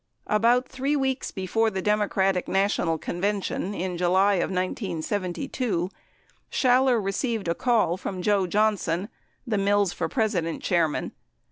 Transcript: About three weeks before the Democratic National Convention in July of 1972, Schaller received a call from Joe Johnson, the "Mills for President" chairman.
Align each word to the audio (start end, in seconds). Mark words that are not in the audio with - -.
About 0.25 0.67
three 0.67 0.95
weeks 0.95 1.29
before 1.29 1.69
the 1.69 1.79
Democratic 1.79 2.47
National 2.47 2.97
Convention 2.97 3.75
in 3.75 3.99
July 3.99 4.33
of 4.37 4.49
1972, 4.49 5.91
Schaller 6.49 6.99
received 6.99 7.47
a 7.47 7.53
call 7.53 7.97
from 7.97 8.23
Joe 8.23 8.47
Johnson, 8.47 9.09
the 9.45 9.59
"Mills 9.59 9.93
for 9.93 10.09
President" 10.09 10.63
chairman. 10.63 11.11